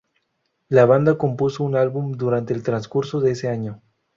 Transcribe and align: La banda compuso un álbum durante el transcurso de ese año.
La 0.67 0.85
banda 0.85 1.15
compuso 1.19 1.63
un 1.63 1.75
álbum 1.75 2.13
durante 2.13 2.55
el 2.55 2.63
transcurso 2.63 3.19
de 3.19 3.31
ese 3.33 3.49
año. 3.49 3.83